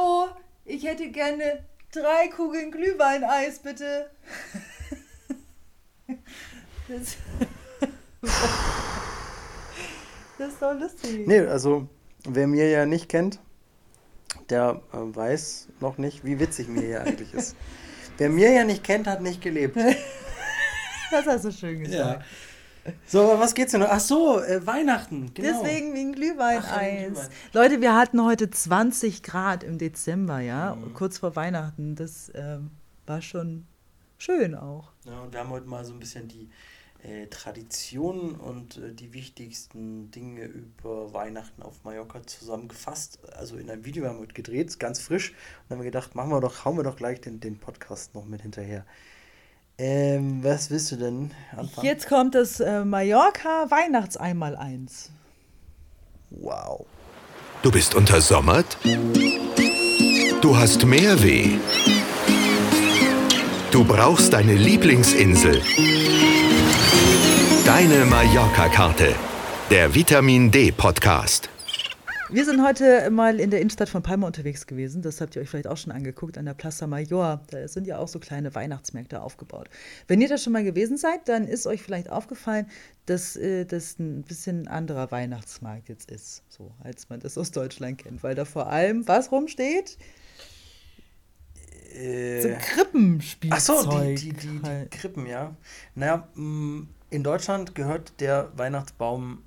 [0.00, 0.28] Hallo,
[0.64, 4.10] ich hätte gerne drei Kugeln Glühwein-Eis, bitte.
[6.88, 7.16] Das,
[10.38, 11.26] das ist doch lustig.
[11.26, 11.88] Nee, also
[12.26, 13.40] wer mir ja nicht kennt,
[14.48, 17.56] der äh, weiß noch nicht, wie witzig mir hier eigentlich ist.
[18.18, 19.76] Wer mir ja nicht kennt, hat nicht gelebt.
[21.10, 22.20] Das hast du schön gesagt.
[22.20, 22.24] Ja.
[23.06, 23.88] So, was geht's denn noch?
[23.90, 25.48] Ach so, äh, Weihnachten, genau.
[25.62, 27.00] Deswegen wegen Ach, Glühwein-Eis.
[27.02, 27.28] wegen Glühwein.
[27.52, 30.94] Leute, wir hatten heute 20 Grad im Dezember, ja, Mhm.
[30.94, 31.94] kurz vor Weihnachten.
[31.94, 32.70] Das ähm,
[33.06, 33.66] war schon
[34.18, 34.92] schön auch.
[35.04, 36.48] Ja, und wir haben heute mal so ein bisschen die
[37.02, 43.18] äh, Traditionen und äh, die wichtigsten Dinge über Weihnachten auf Mallorca zusammengefasst.
[43.34, 45.30] Also in einem Video haben wir heute gedreht, ganz frisch.
[45.30, 45.36] Und
[45.70, 48.26] dann haben wir gedacht, machen wir doch, hauen wir doch gleich den, den Podcast noch
[48.26, 48.84] mit hinterher.
[49.82, 51.86] Ähm, was willst du denn anfangen?
[51.86, 55.10] Jetzt kommt das äh, Mallorca Weihnachtseinmal eins.
[56.28, 56.84] Wow.
[57.62, 58.76] Du bist untersommert?
[60.42, 61.58] Du hast Mehrweh?
[63.70, 65.62] Du brauchst deine Lieblingsinsel?
[67.64, 69.14] Deine Mallorca-Karte.
[69.70, 71.48] Der Vitamin D-Podcast.
[72.32, 75.02] Wir sind heute mal in der Innenstadt von Palma unterwegs gewesen.
[75.02, 77.40] Das habt ihr euch vielleicht auch schon angeguckt an der Plaza Mayor.
[77.50, 79.68] Da sind ja auch so kleine Weihnachtsmärkte aufgebaut.
[80.06, 82.66] Wenn ihr da schon mal gewesen seid, dann ist euch vielleicht aufgefallen,
[83.06, 87.98] dass äh, das ein bisschen anderer Weihnachtsmarkt jetzt ist, so als man das aus Deutschland
[87.98, 89.98] kennt, weil da vor allem was rumsteht?
[91.92, 93.58] So Äh, Krippenspielzeug.
[93.58, 94.92] Ach so, die, die, die, die halt.
[94.92, 95.56] Krippen, ja.
[95.96, 99.42] Naja, in Deutschland gehört der Weihnachtsbaum,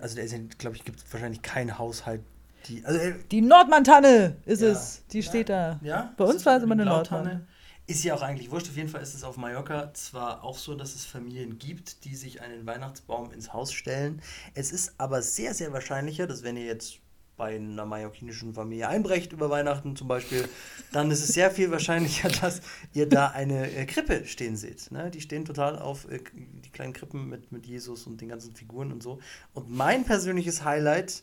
[0.00, 2.22] also der ist, glaube ich, gibt wahrscheinlich kein Haushalt,
[2.66, 4.68] die, also äh, Die Nordmantanne ist Ja.
[4.68, 5.02] es.
[5.12, 5.78] Die steht da.
[5.82, 6.84] Ja, Bei uns war es immer eine.
[6.84, 7.46] Nordmann.
[7.86, 8.68] Ist ja auch eigentlich wurscht.
[8.68, 12.14] Auf jeden Fall ist es auf Mallorca zwar auch so, dass es Familien gibt, die
[12.16, 14.20] sich einen Weihnachtsbaum ins Haus stellen.
[14.54, 16.98] Es ist aber sehr, sehr wahrscheinlicher, dass wenn ihr jetzt
[17.38, 20.46] bei einer mallorquinischen Familie einbrecht über Weihnachten zum Beispiel,
[20.92, 22.60] dann ist es sehr viel wahrscheinlicher, dass
[22.92, 24.90] ihr da eine äh, Krippe stehen seht.
[24.90, 25.10] Ne?
[25.10, 28.92] Die stehen total auf äh, die kleinen Krippen mit, mit Jesus und den ganzen Figuren
[28.92, 29.20] und so.
[29.54, 31.22] Und mein persönliches Highlight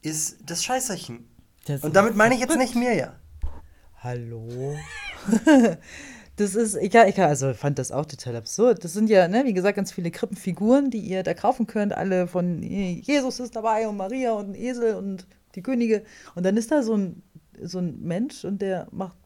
[0.00, 1.28] ist das Scheißerchen.
[1.66, 3.16] Das Und damit meine ich jetzt nicht Mirja.
[4.02, 4.76] Hallo?
[6.36, 8.84] das ist, ich, ich also fand das auch total absurd.
[8.84, 11.92] Das sind ja, ne, wie gesagt, ganz viele Krippenfiguren, die ihr da kaufen könnt.
[11.92, 16.04] Alle von Jesus ist dabei und Maria und ein Esel und die Könige.
[16.34, 17.22] Und dann ist da so ein,
[17.60, 19.16] so ein Mensch und der macht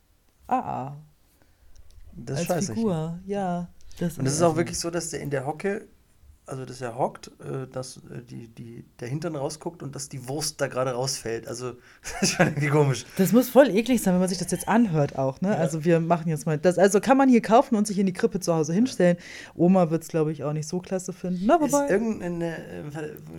[0.46, 0.96] AA
[2.12, 2.74] Das als Scheißerchen.
[2.76, 3.18] Figur.
[3.26, 3.68] Ja.
[3.98, 5.86] Das Und es ist auch wirklich so, dass der in der Hocke,
[6.50, 10.28] also dass er hockt, äh, dass äh, die, die, der Hintern rausguckt und dass die
[10.28, 11.46] Wurst da gerade rausfällt.
[11.46, 11.72] Also,
[12.02, 13.06] das ist schon irgendwie komisch.
[13.16, 15.56] Das muss voll eklig sein, wenn man sich das jetzt anhört auch, ne?
[15.56, 16.78] Also wir machen jetzt mal das.
[16.78, 19.16] Also kann man hier kaufen und sich in die Krippe zu Hause hinstellen.
[19.54, 21.44] Oma wird es, glaube ich, auch nicht so klasse finden.
[21.46, 21.88] Na, Ist wobei.
[21.88, 22.82] irgendeine äh,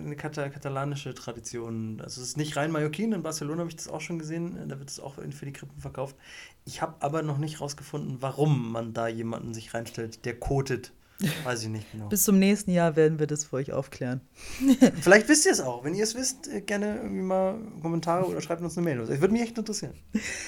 [0.04, 2.00] eine kata katalanische Tradition.
[2.02, 4.78] Also es ist nicht rein Mallorquin, in Barcelona habe ich das auch schon gesehen, da
[4.78, 6.16] wird es auch für die Krippen verkauft.
[6.64, 10.92] Ich habe aber noch nicht rausgefunden, warum man da jemanden sich reinstellt, der kotet.
[11.44, 12.08] Weiß ich nicht genau.
[12.08, 14.20] Bis zum nächsten Jahr werden wir das für euch aufklären.
[15.00, 15.84] Vielleicht wisst ihr es auch.
[15.84, 18.98] Wenn ihr es wisst, äh, gerne irgendwie mal Kommentare oder schreibt uns eine Mail.
[18.98, 19.94] Das würde mich echt interessieren.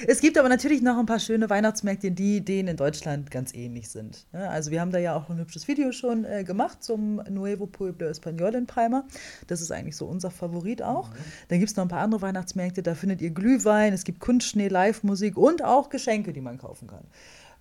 [0.07, 3.89] Es gibt aber natürlich noch ein paar schöne Weihnachtsmärkte, die denen in Deutschland ganz ähnlich
[3.89, 4.27] sind.
[4.33, 7.67] Ja, also wir haben da ja auch ein hübsches Video schon äh, gemacht zum Nuevo
[7.67, 9.05] Pueblo Español in Palma.
[9.47, 11.11] Das ist eigentlich so unser Favorit auch.
[11.49, 14.69] Dann gibt es noch ein paar andere Weihnachtsmärkte, da findet ihr Glühwein, es gibt Kunstschnee,
[14.69, 17.05] Live-Musik und auch Geschenke, die man kaufen kann.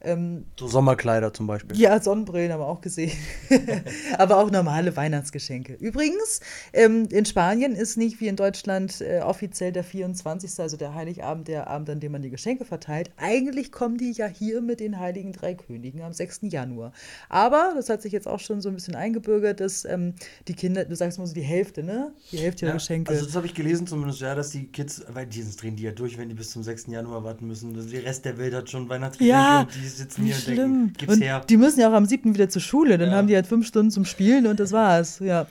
[0.03, 1.78] Ähm, So Sommerkleider zum Beispiel.
[1.80, 3.12] ja, Sonnenbrillen haben wir auch gesehen.
[4.18, 5.74] Aber auch normale Weihnachtsgeschenke.
[5.74, 6.41] Übrigens,
[6.74, 11.47] ähm, in Spanien ist nicht wie in Deutschland äh, offiziell der 24., also der Heiligabend,
[11.47, 13.12] der Abend, an dem man die Geschenke verteilt.
[13.18, 16.41] Eigentlich kommen die ja hier mit den Heiligen Drei Königen am 6.
[16.44, 16.91] Januar.
[17.30, 20.16] Aber, das hat sich jetzt auch schon so ein bisschen eingebürgert, dass ähm,
[20.47, 22.14] die Kinder, du sagst mal so die Hälfte, ne?
[22.31, 23.12] Die Hälfte der Geschenke.
[23.12, 25.91] Also das habe ich gelesen zumindest, ja, dass die Kids, weil die drehen die ja
[25.91, 26.88] durch, wenn die bis zum 6.
[26.88, 27.75] Januar warten müssen.
[27.75, 30.57] Also der Rest der Welt hat schon Weihnachtsgeschenke ja, sitzen wie hier und schlimm.
[30.57, 31.39] denken, gib's und her.
[31.49, 32.33] die müssen ja auch am 7.
[32.33, 32.97] wieder zur Schule.
[32.97, 33.15] Dann Ja.
[33.17, 35.19] haben die halt fünf Stunden zum Spielen und das war's.
[35.19, 35.47] Ja,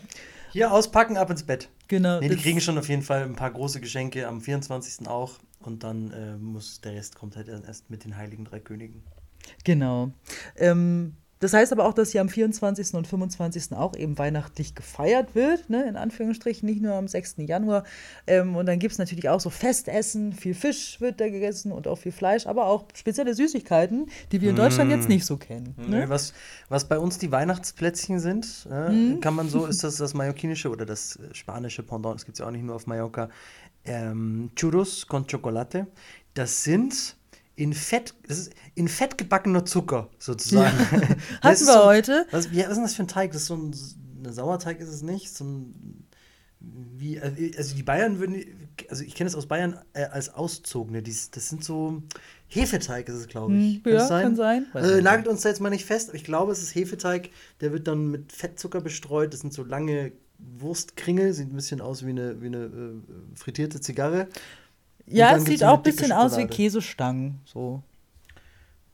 [0.52, 1.68] Hier auspacken, ab ins Bett.
[1.88, 2.20] genau.
[2.20, 5.06] Nee, die kriegen schon auf jeden Fall ein paar große Geschenke am 24.
[5.08, 5.32] auch.
[5.60, 9.02] Und dann äh, muss der Rest kommt halt erst mit den Heiligen Drei Königen.
[9.64, 10.10] Genau.
[10.56, 12.94] Ähm, das heißt aber auch, dass hier am 24.
[12.94, 13.72] und 25.
[13.72, 17.34] auch eben weihnachtlich gefeiert wird, ne, in Anführungsstrichen, nicht nur am 6.
[17.38, 17.84] Januar.
[18.26, 21.86] Ähm, und dann gibt es natürlich auch so Festessen, viel Fisch wird da gegessen und
[21.88, 25.74] auch viel Fleisch, aber auch spezielle Süßigkeiten, die wir in Deutschland jetzt nicht so kennen.
[25.86, 26.04] Ne?
[26.08, 26.32] Was,
[26.68, 29.20] was bei uns die Weihnachtsplätzchen sind, äh, Mhm.
[29.20, 32.38] kann man so, ist das das mallorquinische oder das äh, spanische Pendant, das gibt es
[32.40, 33.28] ja auch nicht nur auf Mallorca,
[33.84, 35.86] ähm, Churros con Chocolate.
[36.34, 37.16] Das sind
[37.62, 40.76] in Fett, das ist in Fett gebackener Zucker sozusagen.
[41.42, 42.26] Das Hatten wir so, heute.
[42.30, 43.32] Was, ja, was ist denn das für ein Teig?
[43.32, 43.74] Das ist so ein,
[44.24, 46.08] ein Sauerteig ist es nicht, so ein
[46.60, 48.44] wie, also die Bayern würden,
[48.88, 51.02] also ich kenne es aus Bayern äh, als Auszogene.
[51.02, 52.02] Dies, das sind so
[52.46, 53.82] Hefeteig ist es, glaube ich.
[53.82, 54.66] Hm, ja, kann sein.
[54.72, 57.30] Also nagelt uns da jetzt mal nicht fest, aber ich glaube, es ist Hefeteig,
[57.60, 59.32] der wird dann mit Fettzucker bestreut.
[59.32, 63.80] Das sind so lange Wurstkringel, sieht ein bisschen aus wie eine, wie eine äh, frittierte
[63.80, 64.28] Zigarre.
[65.06, 66.54] Ja, es sieht auch ein bisschen aus wie Schokolade.
[66.54, 67.40] Käsestangen.
[67.44, 67.82] So.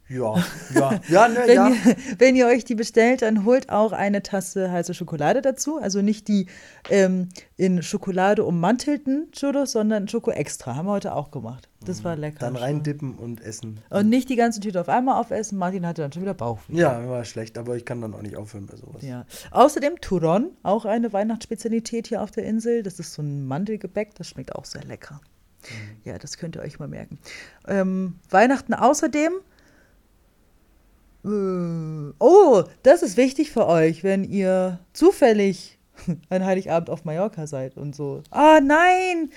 [0.09, 0.37] Ja,
[0.75, 1.69] ja, ja, ne, Wenn, ja.
[1.69, 5.79] ihr, wenn ihr euch die bestellt, dann holt auch eine Tasse heiße Schokolade dazu.
[5.79, 6.47] Also nicht die
[6.89, 7.29] ähm,
[7.59, 10.77] in Schokolade ummantelten Churros, sondern Schoko extra.
[10.77, 11.69] Haben wir heute auch gemacht.
[11.85, 12.39] Das war lecker.
[12.41, 13.81] Dann reindippen und essen.
[13.91, 15.59] Und nicht die ganze Tüte auf einmal aufessen.
[15.59, 16.75] Martin hatte dann schon wieder Bauchweh.
[16.75, 19.03] Ja, war schlecht, aber ich kann dann auch nicht aufhören bei sowas.
[19.03, 19.27] Ja.
[19.51, 22.83] Außerdem Turon, auch eine Weihnachtsspezialität hier auf der Insel.
[22.83, 25.21] Das ist so ein Mandelgebäck, das schmeckt auch sehr lecker.
[26.05, 27.19] Ja, das könnt ihr euch mal merken.
[27.67, 29.33] Ähm, Weihnachten außerdem.
[31.25, 35.79] Äh, oh, das ist wichtig für euch, wenn ihr zufällig
[36.29, 38.23] an Heiligabend auf Mallorca seid und so.
[38.31, 39.31] Ah, nein!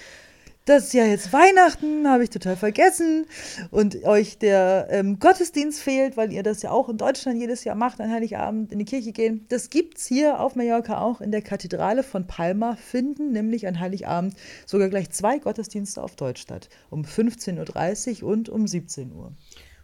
[0.66, 3.26] Das ist ja jetzt Weihnachten, habe ich total vergessen.
[3.72, 7.76] Und euch der ähm, Gottesdienst fehlt, weil ihr das ja auch in Deutschland jedes Jahr
[7.76, 9.48] macht, an Heiligabend in die Kirche gehen.
[9.50, 13.80] Das gibt es hier auf Mallorca auch in der Kathedrale von Palma finden, nämlich an
[13.80, 14.36] Heiligabend
[14.68, 16.70] sogar gleich zwei Gottesdienste auf Deutsch statt.
[16.92, 19.32] Um 15.30 Uhr und um 17 Uhr.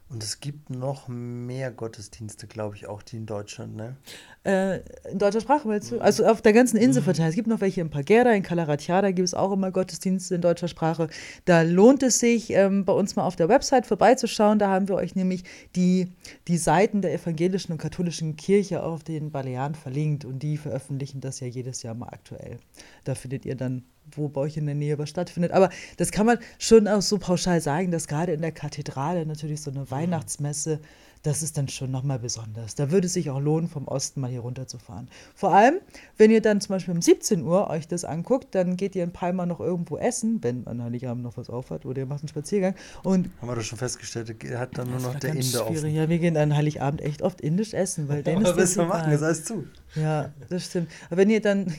[0.10, 3.98] Und es gibt noch mehr Gottesdienste, glaube ich, auch die in Deutschland, ne?
[4.46, 4.80] Äh,
[5.12, 6.00] in deutscher Sprache meinst du?
[6.00, 7.30] Also auf der ganzen Insel verteilt.
[7.30, 10.70] Es gibt noch welche in Pagera, in Calaratiada gibt es auch immer Gottesdienste in deutscher
[10.70, 11.10] Sprache.
[11.44, 14.60] Da lohnt es sich, ähm, bei uns mal auf der Website vorbeizuschauen.
[14.60, 15.44] Da haben wir euch nämlich
[15.76, 16.14] die,
[16.48, 21.42] die Seiten der evangelischen und katholischen Kirche auf den Balearen verlinkt und die veröffentlichen das
[21.42, 22.60] ja jedes Jahr mal aktuell.
[23.04, 23.84] Da findet ihr dann
[24.16, 25.52] wo bei euch in der Nähe was stattfindet.
[25.52, 29.62] Aber das kann man schon auch so pauschal sagen, dass gerade in der Kathedrale natürlich
[29.62, 30.80] so eine Weihnachtsmesse,
[31.24, 32.76] das ist dann schon nochmal besonders.
[32.76, 35.10] Da würde es sich auch lohnen, vom Osten mal hier runterzufahren.
[35.36, 35.76] Vor allem,
[36.18, 39.12] wenn ihr dann zum Beispiel um 17 Uhr euch das anguckt, dann geht ihr in
[39.12, 42.76] Palma noch irgendwo essen, wenn an Heiligabend noch was aufhat, oder ihr macht einen Spaziergang.
[43.04, 45.90] Und Haben wir doch schon festgestellt, er hat dann nur noch der Inder offen.
[45.90, 48.86] Ja, wir gehen an Heiligabend echt oft indisch essen, weil denen Aber ist das was
[48.86, 49.66] wir machen, das heißt zu.
[49.96, 50.90] Ja, das stimmt.
[51.08, 51.74] Aber wenn ihr dann,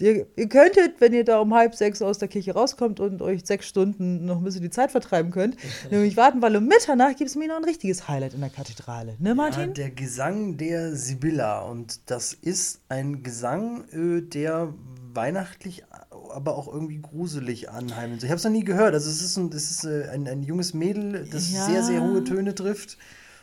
[0.00, 3.44] ihr, ihr könntet, wenn ihr da um halb sechs aus der Kirche rauskommt und euch
[3.44, 5.56] sechs Stunden noch ein bisschen die Zeit vertreiben könnt,
[5.90, 9.16] nämlich warten, weil um Mitternacht gibt es mir noch ein richtiges Highlight in der Kathedrale.
[9.18, 9.74] Ne, Ja, Martin?
[9.74, 11.60] der Gesang der Sibylla.
[11.62, 14.72] Und das ist ein Gesang, äh, der
[15.12, 15.84] weihnachtlich,
[16.32, 18.22] aber auch irgendwie gruselig anheimelt.
[18.22, 18.94] Ich habe es noch nie gehört.
[18.94, 21.64] Also es ist ein, es ist äh, ein, ein junges Mädel, das Ja.
[21.64, 22.96] sehr, sehr hohe Töne trifft.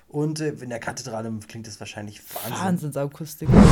[0.07, 2.53] Und äh, in der Kathedrale klingt das wahrscheinlich Wahnsinn.
[2.65, 3.49] Wahnsinnsakustik.
[3.49, 3.65] Jesus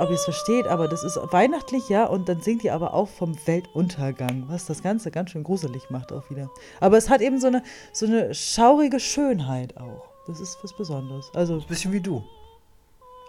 [0.00, 3.08] ob ihr es versteht, aber das ist weihnachtlich, ja, und dann singt ihr aber auch
[3.08, 6.50] vom Weltuntergang, was das Ganze ganz schön gruselig macht auch wieder.
[6.80, 7.62] Aber es hat eben so eine,
[7.92, 10.08] so eine schaurige Schönheit auch.
[10.26, 11.30] Das ist was Besonderes.
[11.34, 12.22] Also, Bisschen wie du.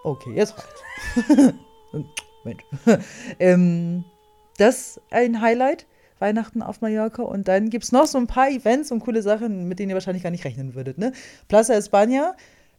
[0.04, 1.54] Okay, jetzt reicht's.
[2.44, 2.64] Mensch.
[3.40, 4.04] ähm,
[4.58, 5.86] das ein Highlight.
[6.20, 7.24] Weihnachten auf Mallorca.
[7.24, 9.96] Und dann gibt es noch so ein paar Events und coole Sachen, mit denen ihr
[9.96, 10.98] wahrscheinlich gar nicht rechnen würdet.
[10.98, 11.14] Ne?
[11.48, 12.34] Plaza España,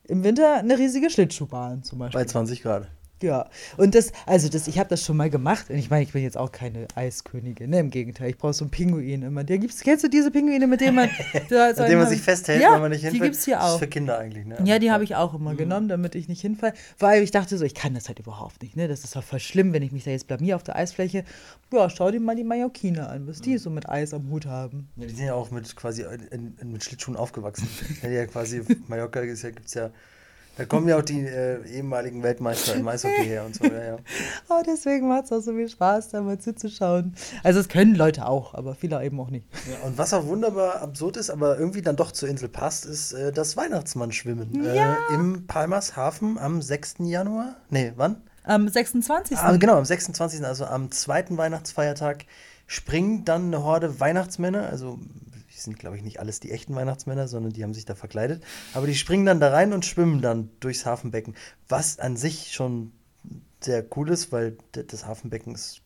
[0.04, 2.20] im Winter eine riesige Schlittschuhbahn zum Beispiel.
[2.20, 2.88] Bei 20 Grad.
[3.22, 6.12] Ja, und das, also das, ich habe das schon mal gemacht und ich meine, ich
[6.12, 7.80] bin jetzt auch keine Eiskönigin, ne?
[7.80, 9.44] Im Gegenteil, ich brauche so einen Pinguin immer.
[9.44, 11.10] Der gibt's, kennst du diese Pinguine, mit denen man,
[11.50, 13.22] da Mit dem man sich festhält, ja, wenn man nicht hinfällt.
[13.22, 13.74] Die gibt's hier Das auch.
[13.74, 14.58] ist für Kinder eigentlich, ne?
[14.64, 16.72] Ja, die habe ich auch immer genommen, damit ich nicht hinfalle.
[16.98, 18.76] Weil ich dachte so, ich kann das halt überhaupt nicht.
[18.76, 18.88] Ne?
[18.88, 21.24] Das ist doch voll schlimm, wenn ich mich da jetzt blamier auf der Eisfläche.
[21.72, 24.88] Ja, schau dir mal die Mallorquiner an, was die so mit Eis am Hut haben.
[24.96, 27.68] Ja, die sind ja auch mit quasi in, in, mit Schlittschuhen aufgewachsen.
[28.02, 29.90] ja, ja, quasi Mallorca ist ja, gibt's ja.
[30.60, 33.96] Da kommen ja auch die äh, ehemaligen Weltmeister im Eishockey her und so, ja, ja.
[34.50, 37.14] Oh, deswegen macht es auch so viel Spaß, da mal zuzuschauen.
[37.42, 39.46] Also es können Leute auch, aber viele eben auch nicht.
[39.66, 39.86] ja.
[39.86, 43.32] Und was auch wunderbar absurd ist, aber irgendwie dann doch zur Insel passt, ist äh,
[43.32, 44.62] das Weihnachtsmannschwimmen.
[44.74, 44.98] Ja.
[45.10, 46.96] Äh, Im Palmas Hafen am 6.
[46.98, 47.56] Januar.
[47.70, 48.20] Nee, wann?
[48.44, 49.38] Am 26.
[49.38, 52.26] Ah, genau, am 26., also am zweiten Weihnachtsfeiertag,
[52.66, 54.98] springen dann eine Horde Weihnachtsmänner, also
[55.60, 58.42] die sind, glaube ich, nicht alles die echten Weihnachtsmänner, sondern die haben sich da verkleidet,
[58.72, 61.34] aber die springen dann da rein und schwimmen dann durchs Hafenbecken,
[61.68, 62.92] was an sich schon
[63.60, 65.82] sehr cool ist, weil das Hafenbecken ist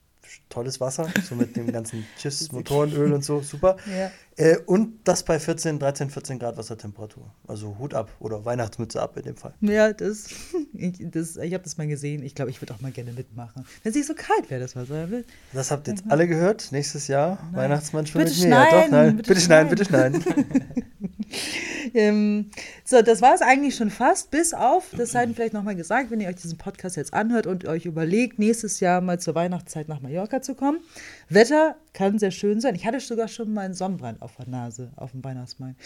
[0.48, 3.76] tolles Wasser, so mit dem ganzen Schiffs, Motorenöl und so, super.
[3.86, 4.10] Ja.
[4.36, 7.30] Äh, und das bei 14, 13, 14 Grad Wassertemperatur.
[7.46, 9.54] Also Hut ab oder Weihnachtsmütze ab in dem Fall.
[9.60, 10.26] Ja, das,
[10.74, 12.22] ich, das, ich habe das mal gesehen.
[12.24, 13.64] Ich glaube, ich würde auch mal gerne mitmachen.
[13.82, 15.08] Wenn es nicht so kalt wäre, das Wasser.
[15.52, 16.72] Das habt ihr jetzt alle gehört.
[16.72, 18.48] Nächstes Jahr Weihnachtsmann Bitte mit mir.
[18.48, 19.16] Ja, doch, schneiden, nein.
[19.16, 20.24] bitte Bitte, schneiden, bitte schneiden.
[21.94, 22.50] ähm,
[22.84, 26.20] so, das war es eigentlich schon fast, bis auf, das sei vielleicht nochmal gesagt, wenn
[26.20, 30.00] ihr euch diesen Podcast jetzt anhört und euch überlegt, nächstes Jahr mal zur Weihnachtszeit nach
[30.00, 30.80] Mallorca zu kommen.
[31.28, 32.74] Wetter kann sehr schön sein.
[32.74, 35.80] Ich hatte sogar schon mal einen Sonnenbrand auf der Nase auf dem Weihnachtsmarkt.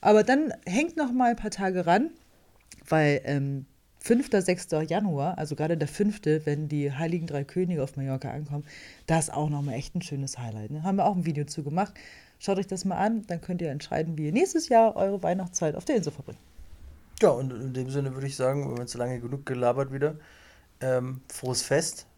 [0.00, 2.10] Aber dann hängt noch mal ein paar Tage ran,
[2.88, 3.66] weil ähm,
[4.02, 4.30] 5.
[4.32, 4.68] 6.
[4.88, 8.64] Januar, also gerade der 5., wenn die Heiligen Drei Könige auf Mallorca ankommen,
[9.06, 10.72] das ist auch nochmal echt ein schönes Highlight.
[10.72, 10.82] Ne?
[10.82, 11.94] Haben wir auch ein Video zu gemacht.
[12.44, 15.76] Schaut euch das mal an, dann könnt ihr entscheiden, wie ihr nächstes Jahr eure Weihnachtszeit
[15.76, 16.40] auf der Insel verbringt.
[17.20, 20.16] Ja, und in dem Sinne würde ich sagen, wir haben jetzt lange genug gelabert wieder.
[20.80, 22.08] Ähm, frohes Fest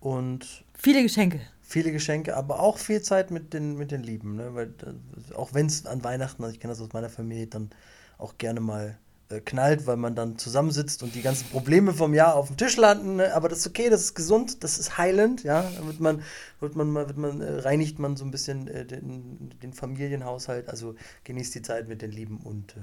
[0.00, 1.40] und Viele Geschenke.
[1.60, 4.36] viele Geschenke, aber auch viel Zeit mit den, mit den Lieben.
[4.36, 4.54] Ne?
[4.54, 7.68] Weil, äh, auch wenn es an Weihnachten, also ich kenne das aus meiner Familie, dann
[8.16, 8.96] auch gerne mal
[9.30, 12.76] äh, knallt, weil man dann zusammensitzt und die ganzen Probleme vom Jahr auf dem Tisch
[12.76, 13.16] landen.
[13.16, 13.34] Ne?
[13.34, 15.44] Aber das ist okay, das ist gesund, das ist heilend.
[15.44, 15.70] Ja?
[15.82, 16.22] Wird man,
[16.60, 20.68] wird man, wird man, äh, reinigt man so ein bisschen äh, den, den Familienhaushalt.
[20.68, 22.76] Also genießt die Zeit mit den Lieben und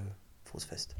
[0.44, 0.96] frohes Fest.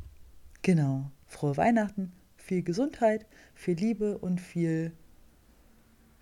[0.62, 1.10] Genau.
[1.28, 4.92] Frohe Weihnachten, viel Gesundheit, viel Liebe und viel,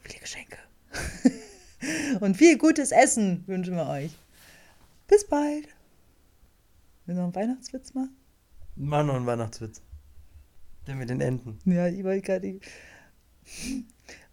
[0.02, 0.58] viele Geschenke.
[2.22, 4.12] und viel gutes Essen wünschen wir euch.
[5.08, 5.68] Bis bald.
[7.06, 8.16] Will noch einen Weihnachtswitz machen?
[8.82, 9.82] Mach noch einen Weihnachtswitz.
[10.88, 11.60] Der mit den Enten.
[11.66, 12.60] Ja, ich wollte gerade.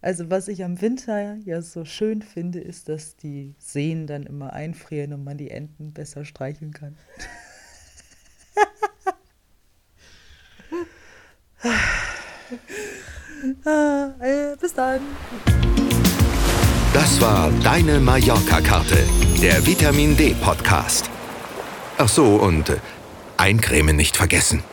[0.01, 4.53] Also, was ich am Winter ja so schön finde, ist, dass die Seen dann immer
[4.53, 6.95] einfrieren und man die Enten besser streicheln kann.
[13.65, 15.01] ah, äh, bis dann.
[16.93, 19.03] Das war deine Mallorca-Karte,
[19.41, 21.09] der Vitamin D-Podcast.
[21.97, 22.77] Ach so, und äh,
[23.37, 24.63] eincremen nicht vergessen.